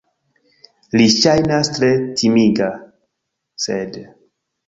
[1.01, 1.91] Li ŝajnas tre
[2.21, 2.71] timiga...
[3.67, 4.01] sed!